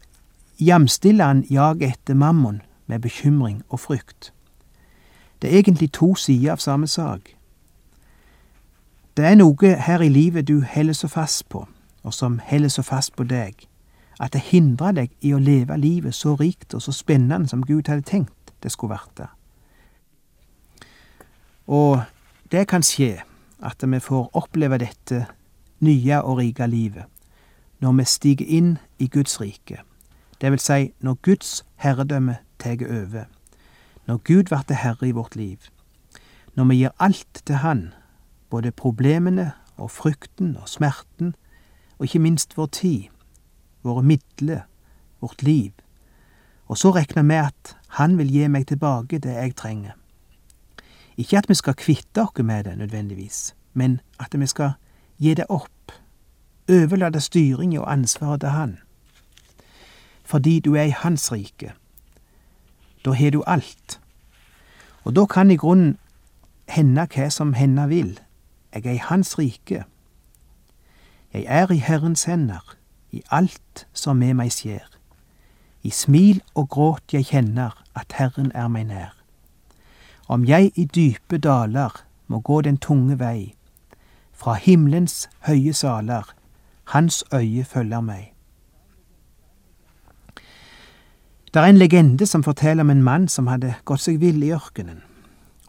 jamstiller 0.59 1.25
han 1.25 1.43
jaget 1.49 1.89
etter 1.89 2.13
mammon 2.13 2.61
med 2.87 2.99
bekymring 2.99 3.63
og 3.69 3.79
frykt. 3.79 4.33
Det 5.41 5.53
er 5.53 5.57
egentlig 5.57 5.91
to 5.91 6.15
sider 6.15 6.51
av 6.51 6.57
samme 6.57 6.87
sak. 6.87 7.35
Det 9.17 9.25
er 9.25 9.35
noe 9.35 9.75
her 9.75 10.01
i 10.01 10.09
livet 10.09 10.47
du 10.47 10.61
heller 10.61 10.93
så 10.93 11.07
fast 11.07 11.49
på, 11.49 11.67
og 12.03 12.13
som 12.13 12.39
heller 12.43 12.67
så 12.67 12.81
fast 12.81 13.15
på 13.15 13.23
deg, 13.23 13.67
at 14.19 14.33
det 14.33 14.41
hindra 14.51 14.91
deg 14.91 15.11
i 15.21 15.33
å 15.33 15.41
leve 15.41 15.77
livet 15.77 16.15
så 16.15 16.35
rikt 16.39 16.73
og 16.73 16.81
så 16.81 16.91
spennende 16.91 17.49
som 17.49 17.63
Gud 17.65 17.87
hadde 17.87 18.05
tenkt 18.07 18.53
det 18.63 18.71
skulle 18.71 18.95
vært. 18.95 19.25
Og 21.67 22.03
det 22.51 22.67
kan 22.67 22.83
skje 22.83 23.23
at 23.63 23.83
vi 23.83 23.99
får 23.99 24.29
oppleve 24.37 24.77
dette 24.83 25.25
nye 25.83 26.21
og 26.21 26.39
rike 26.39 26.67
livet 26.67 27.09
når 27.83 27.91
vi 27.97 28.03
stiger 28.07 28.45
inn 28.47 28.77
i 28.99 29.09
Guds 29.11 29.41
rike, 29.41 29.81
det 30.39 30.51
vil 30.51 30.59
si 30.59 30.93
når 31.03 31.17
Guds 31.21 31.65
herredømme 31.83 32.37
tar 32.59 32.79
over, 32.87 33.25
når 34.07 34.17
Gud 34.23 34.43
blir 34.47 34.75
herre 34.75 35.07
i 35.07 35.11
vårt 35.11 35.35
liv, 35.35 35.57
når 36.55 36.65
vi 36.69 36.75
gir 36.75 36.95
alt 36.99 37.41
til 37.45 37.55
Han, 37.55 37.93
både 38.49 38.71
problemene 38.71 39.51
og 39.77 39.91
frykten 39.91 40.55
og 40.57 40.69
smerten, 40.69 41.35
og 41.97 42.05
ikke 42.05 42.19
minst 42.19 42.57
vår 42.57 42.65
tid, 42.65 43.03
våre 43.83 44.03
midler, 44.03 44.61
vårt 45.21 45.43
liv, 45.43 45.71
og 46.67 46.77
så 46.77 46.91
regner 46.91 47.23
vi 47.23 47.33
at 47.33 47.77
Han 47.99 48.17
vil 48.17 48.31
gi 48.31 48.47
meg 48.47 48.67
tilbake 48.67 49.19
det 49.19 49.33
jeg 49.35 49.55
trenger. 49.55 49.93
Ikke 51.17 51.37
at 51.37 51.49
vi 51.49 51.53
skal 51.53 51.75
kvitte 51.77 52.21
oss 52.21 52.43
med 52.43 52.63
det 52.63 52.77
nødvendigvis, 52.77 53.55
men 53.73 53.99
at 54.19 54.39
vi 54.39 54.47
skal 54.47 54.71
gi 55.17 55.33
det 55.33 55.45
opp, 55.49 55.91
overlate 56.69 57.21
styringen 57.21 57.79
og 57.79 57.91
ansvaret 57.91 58.39
til 58.39 58.49
Han. 58.49 58.77
Fordi 60.23 60.59
du 60.59 60.73
er 60.75 60.83
i 60.83 60.95
Hans 60.97 61.31
rike. 61.31 61.73
Da 63.05 63.11
har 63.11 63.29
du 63.29 63.43
alt. 63.47 63.99
Og 65.03 65.15
da 65.15 65.25
kan 65.25 65.51
i 65.51 65.55
grunnen 65.55 65.97
hende 66.69 67.07
hva 67.15 67.29
som 67.29 67.53
hende 67.53 67.87
vil. 67.87 68.19
Jeg 68.73 68.85
er 68.85 68.91
i 68.91 69.03
Hans 69.03 69.37
rike. 69.39 69.83
Jeg 71.33 71.45
er 71.47 71.71
i 71.71 71.77
Herrens 71.77 72.23
hender, 72.23 72.75
i 73.13 73.21
alt 73.31 73.85
som 73.93 74.17
med 74.17 74.33
meg 74.39 74.51
skjer. 74.51 74.85
I 75.83 75.91
smil 75.93 76.41
og 76.55 76.69
gråt 76.73 77.13
jeg 77.13 77.29
kjenner 77.29 77.75
at 77.95 78.15
Herren 78.17 78.51
er 78.55 78.67
meg 78.71 78.87
nær. 78.89 79.13
Om 80.27 80.45
jeg 80.47 80.71
i 80.75 80.85
dype 80.85 81.37
daler 81.37 82.01
må 82.27 82.39
gå 82.39 82.61
den 82.61 82.77
tunge 82.77 83.19
vei, 83.19 83.53
fra 84.33 84.53
himmelens 84.53 85.29
høye 85.47 85.73
saler, 85.73 86.33
hans 86.95 87.23
øye 87.33 87.63
følger 87.63 88.01
meg. 88.01 88.33
Det 91.53 91.61
er 91.61 91.69
en 91.69 91.77
legende 91.77 92.25
som 92.25 92.43
forteller 92.43 92.81
om 92.81 92.89
en 92.89 93.03
mann 93.03 93.27
som 93.27 93.47
hadde 93.47 93.75
gått 93.85 94.01
seg 94.01 94.17
vill 94.23 94.41
i 94.43 94.53
ørkenen, 94.55 95.03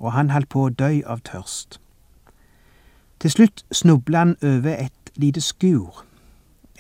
og 0.01 0.15
han 0.17 0.31
holdt 0.33 0.49
på 0.49 0.65
å 0.65 0.73
dø 0.73 1.03
av 1.05 1.21
tørst. 1.29 1.77
Til 3.21 3.31
slutt 3.31 3.65
snubla 3.73 4.25
han 4.25 4.37
over 4.43 4.79
et 4.87 5.13
lite 5.21 5.43
skur, 5.45 6.05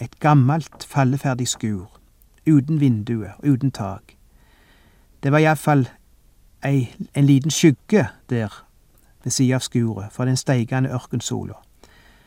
et 0.00 0.20
gammelt, 0.20 0.84
falleferdig 0.84 1.48
skur, 1.48 2.00
uten 2.46 2.80
vinduer 2.80 3.32
og 3.38 3.48
uten 3.48 3.70
tak. 3.70 4.16
Det 5.22 5.32
var 5.32 5.38
iallfall 5.38 5.88
ei, 6.64 6.90
en 7.14 7.24
liten 7.24 7.50
skygge 7.50 8.08
der 8.30 8.64
ved 9.24 9.32
sida 9.32 9.54
av 9.54 9.64
skuret 9.64 10.12
for 10.12 10.24
den 10.24 10.36
steigende 10.36 10.90
ørkensola, 10.92 11.54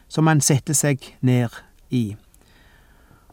som 0.07 0.27
han 0.27 0.41
satte 0.41 0.73
seg 0.73 1.03
ned 1.21 1.53
i. 1.89 2.15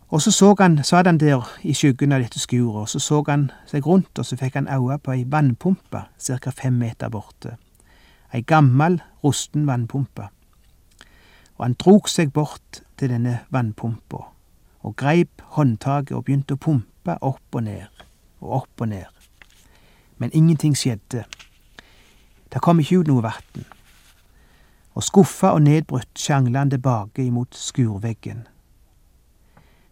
Og 0.08 0.22
så 0.22 0.30
så 0.30 0.54
han, 0.58 0.84
satt 0.84 1.06
han 1.06 1.18
der 1.18 1.48
i 1.62 1.74
skyggen 1.74 2.12
av 2.12 2.20
dette 2.22 2.38
skuret, 2.38 2.80
og 2.80 2.88
så 2.88 2.98
så 2.98 3.24
han 3.28 3.50
seg 3.66 3.86
rundt, 3.86 4.18
og 4.18 4.26
så 4.26 4.36
fikk 4.36 4.54
han 4.54 4.68
øye 4.68 4.98
på 4.98 5.12
ei 5.12 5.24
vannpumpe 5.26 6.04
ca. 6.18 6.50
fem 6.50 6.72
meter 6.72 7.08
borte. 7.08 7.56
Ei 8.34 8.42
gammel, 8.42 9.00
rusten 9.24 9.66
vannpumpe. 9.66 10.28
Og 11.56 11.64
han 11.64 11.74
drog 11.78 12.08
seg 12.08 12.32
bort 12.32 12.82
til 12.98 13.10
denne 13.14 13.40
vannpumpa, 13.54 14.24
og 14.82 14.96
greip 14.96 15.42
håndtaket 15.56 16.16
og 16.16 16.24
begynte 16.24 16.58
å 16.58 16.60
pumpe 16.60 17.18
opp 17.20 17.54
og 17.54 17.66
ned, 17.68 18.04
og 18.40 18.62
opp 18.62 18.80
og 18.80 18.90
ned 18.90 19.14
men 20.18 20.30
ingenting 20.32 20.76
skjedde. 20.76 21.24
Det 22.52 22.60
kom 22.62 22.80
ikke 22.80 22.98
ut 22.98 23.06
noe 23.06 23.22
vann. 23.22 23.64
og 24.94 25.02
skuffa 25.02 25.48
og 25.50 25.62
nedbrutt 25.62 26.18
sjangla 26.18 26.58
han 26.58 26.70
tilbake 26.70 27.24
imot 27.24 27.54
skurveggen. 27.58 28.46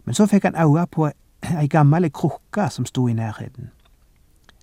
Men 0.05 0.15
så 0.15 0.25
fikk 0.25 0.43
han 0.43 0.55
øye 0.55 0.85
på 0.87 1.09
ei 1.59 1.67
gammel 1.67 2.07
krukke 2.11 2.69
som 2.69 2.85
sto 2.85 3.07
i 3.07 3.13
nærheten. 3.13 3.71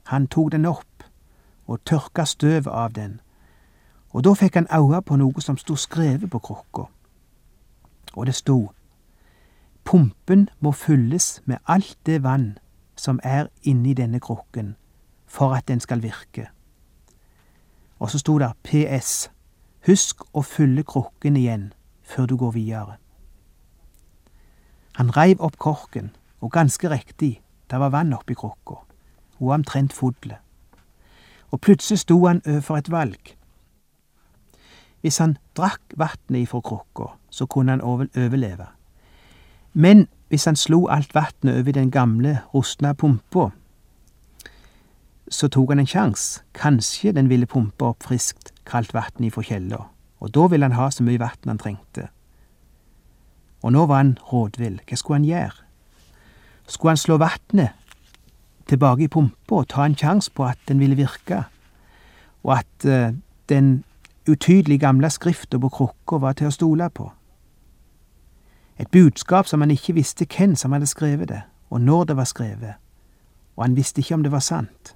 Han 0.04 0.26
tok 0.26 0.52
den 0.52 0.66
opp 0.66 1.04
og 1.66 1.84
tørka 1.84 2.24
støvet 2.24 2.72
av 2.72 2.92
den, 2.92 3.20
og 4.10 4.24
da 4.24 4.34
fikk 4.34 4.54
han 4.54 4.70
øye 4.74 5.02
på 5.02 5.16
noe 5.16 5.40
som 5.40 5.58
sto 5.58 5.76
skrevet 5.76 6.30
på 6.30 6.38
krukka. 6.38 6.88
Og 8.16 8.26
det 8.26 8.34
sto 8.34 8.72
Pumpen 9.84 10.48
må 10.60 10.72
fylles 10.72 11.42
med 11.44 11.56
alt 11.66 11.98
det 12.06 12.22
vann 12.22 12.58
som 12.96 13.20
er 13.24 13.46
inni 13.62 13.94
denne 13.94 14.20
krukken, 14.20 14.76
for 15.26 15.54
at 15.54 15.68
den 15.68 15.80
skal 15.80 16.02
virke. 16.02 16.48
Og 17.98 18.10
så 18.10 18.18
sto 18.18 18.38
det 18.38 18.52
PS. 18.62 19.30
Husk 19.86 20.22
å 20.36 20.42
fylle 20.42 20.82
krukken 20.82 21.36
igjen 21.36 21.72
før 22.02 22.26
du 22.26 22.36
går 22.36 22.50
videre. 22.50 22.96
Han 24.96 25.16
reiv 25.16 25.40
opp 25.40 25.56
korken, 25.58 26.10
og 26.40 26.52
ganske 26.52 26.90
riktig, 26.90 27.40
det 27.70 27.80
var 27.80 27.90
vann 27.90 28.12
oppi 28.12 28.34
krukka, 28.34 28.82
og 29.40 29.52
omtrent 29.54 29.92
full. 29.92 30.34
Og 31.50 31.60
plutselig 31.60 31.98
sto 31.98 32.26
han 32.26 32.42
overfor 32.46 32.76
et 32.76 32.90
valg. 32.90 33.36
Hvis 35.00 35.18
han 35.18 35.36
drakk 35.56 35.94
vannet 35.96 36.42
ifra 36.44 36.60
krukka, 36.60 37.14
så 37.30 37.46
kunne 37.46 37.72
han 37.72 37.80
overleve. 37.80 38.66
Men 39.72 40.08
hvis 40.28 40.44
han 40.44 40.56
slo 40.56 40.86
alt 40.86 41.14
vannet 41.14 41.60
over 41.60 41.72
den 41.72 41.90
gamle, 41.90 42.40
rustne 42.54 42.94
pumpa, 42.94 43.50
så 45.30 45.48
tok 45.48 45.70
han 45.70 45.78
en 45.78 45.86
sjanse. 45.86 46.42
Kanskje 46.54 47.12
den 47.12 47.28
ville 47.30 47.46
pumpe 47.46 47.84
opp 47.84 48.02
friskt, 48.02 48.52
kaldt 48.66 48.94
vann 48.94 49.24
ifra 49.26 49.42
kjella, 49.46 49.84
og 50.20 50.34
da 50.34 50.46
ville 50.50 50.66
han 50.66 50.78
ha 50.78 50.90
så 50.90 51.06
mye 51.06 51.20
vann 51.22 51.50
han 51.50 51.58
trengte. 51.58 52.08
Og 53.62 53.72
nå 53.72 53.84
var 53.86 54.02
han 54.02 54.16
rådvill. 54.32 54.80
Hva 54.88 54.96
skulle 54.96 55.20
han 55.20 55.28
gjøre? 55.28 55.66
Skulle 56.66 56.90
han 56.90 57.02
slå 57.02 57.18
vannet 57.20 57.76
tilbake 58.70 59.04
i 59.04 59.10
pumpa 59.10 59.62
og 59.62 59.68
ta 59.68 59.84
en 59.84 59.96
sjanse 59.98 60.30
på 60.30 60.46
at 60.46 60.58
den 60.68 60.78
ville 60.80 60.98
virke, 60.98 61.44
og 62.42 62.58
at 62.58 62.86
uh, 62.86 63.14
den 63.50 63.82
utydelige 64.30 64.78
gamle 64.78 65.10
skrifta 65.10 65.58
på 65.58 65.68
krukka 65.68 66.20
var 66.22 66.38
til 66.38 66.50
å 66.50 66.54
stole 66.54 66.90
på? 66.90 67.10
Et 68.80 68.88
budskap 68.90 69.46
som 69.46 69.60
han 69.60 69.70
ikke 69.70 69.94
visste 69.98 70.24
hvem 70.24 70.56
som 70.56 70.72
hadde 70.72 70.88
skrevet 70.88 71.28
det, 71.28 71.42
og 71.70 71.80
når 71.80 72.04
det 72.04 72.16
var 72.16 72.28
skrevet, 72.30 72.74
og 73.56 73.64
han 73.64 73.76
visste 73.76 74.00
ikke 74.00 74.14
om 74.14 74.22
det 74.24 74.32
var 74.32 74.44
sant. 74.44 74.94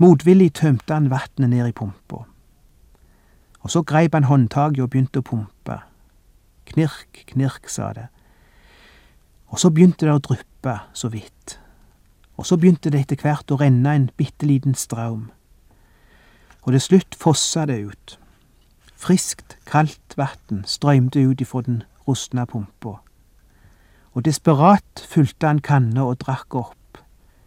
Motvillig 0.00 0.54
tømte 0.56 0.94
han 0.94 1.10
vannet 1.12 1.50
ned 1.50 1.68
i 1.68 1.74
pumpa. 1.76 2.24
Og 3.62 3.70
så 3.70 3.82
greip 3.86 4.16
han 4.16 4.26
håndtaket 4.26 4.82
og 4.82 4.90
begynte 4.90 5.20
å 5.20 5.26
pumpe. 5.26 5.76
Knirk, 6.72 7.24
knirk, 7.30 7.68
sa 7.70 7.92
det. 7.94 8.08
Og 9.52 9.60
så 9.60 9.70
begynte 9.70 10.08
det 10.08 10.16
å 10.16 10.22
dryppe 10.24 10.78
så 10.96 11.12
vidt. 11.12 11.58
Og 12.40 12.48
så 12.48 12.56
begynte 12.56 12.90
det 12.90 13.04
etter 13.04 13.20
hvert 13.20 13.52
å 13.52 13.60
renne 13.60 13.94
en 13.94 14.08
bitte 14.16 14.48
liten 14.48 14.74
straum. 14.74 15.28
Og 16.62 16.72
til 16.72 16.80
slutt 16.80 17.14
fossa 17.18 17.66
det 17.66 17.84
ut. 17.86 18.18
Friskt, 18.96 19.56
kaldt 19.66 20.14
vann 20.16 20.62
strømte 20.66 21.24
ut 21.26 21.40
ifra 21.40 21.62
den 21.66 21.82
rustne 22.08 22.46
pumpa. 22.46 23.00
Og 24.14 24.24
desperat 24.24 25.06
fylte 25.08 25.46
han 25.46 25.58
kanna 25.58 26.04
og 26.04 26.20
drakk 26.20 26.54
opp, 26.54 26.98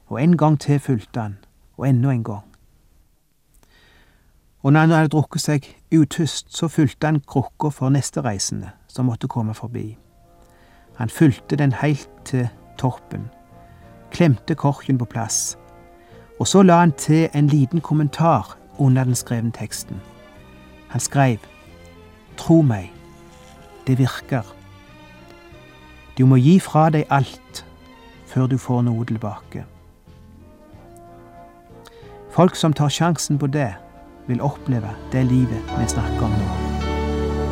og 0.07 0.21
en 0.21 0.37
gang 0.37 0.59
til 0.59 0.79
fylte 0.79 1.21
han, 1.21 1.37
og 1.77 1.87
enda 1.87 2.11
en 2.11 2.23
gang. 2.23 2.43
Og 4.63 4.73
når 4.73 4.79
han 4.79 4.89
hadde 4.89 5.13
drukket 5.13 5.41
seg 5.41 5.69
utyst, 5.93 6.49
så 6.49 6.67
fylte 6.67 7.07
han 7.07 7.21
krukka 7.21 7.69
for 7.69 7.93
neste 7.93 8.21
reisende 8.25 8.71
som 8.87 9.05
måtte 9.05 9.27
komme 9.27 9.53
forbi. 9.53 9.97
Han 10.97 11.09
fylte 11.09 11.55
den 11.55 11.73
heilt 11.73 12.09
til 12.25 12.47
toppen, 12.77 13.29
klemte 14.11 14.55
korken 14.55 14.97
på 14.97 15.05
plass, 15.05 15.57
og 16.39 16.47
så 16.47 16.63
la 16.63 16.79
han 16.81 16.91
til 16.91 17.29
en 17.33 17.47
liten 17.47 17.81
kommentar 17.81 18.57
under 18.77 19.03
den 19.03 19.15
skrevne 19.15 19.51
teksten. 19.51 20.01
Han 20.87 20.99
skrev, 20.99 21.37
Tro 22.37 22.61
meg, 22.61 22.91
det 23.87 23.97
virker. 23.97 24.43
Du 26.17 26.25
må 26.25 26.35
gi 26.35 26.59
fra 26.59 26.89
deg 26.89 27.07
alt 27.09 27.65
før 28.27 28.47
du 28.51 28.57
får 28.59 28.83
noe 28.87 29.05
tilbake. 29.07 29.63
Folk 32.35 32.55
som 32.59 32.73
tar 32.73 32.91
sjansen 32.91 33.39
på 33.39 33.47
det, 33.47 33.71
vil 34.27 34.41
oppleve 34.41 34.91
det 35.11 35.23
livet 35.29 35.75
vi 35.77 35.87
snakker 35.87 36.27
om 36.27 36.35
nå. 36.35 36.51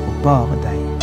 Og 0.08 0.22
bare 0.26 0.62
deg. 0.66 1.03